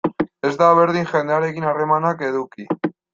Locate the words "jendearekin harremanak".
1.11-2.25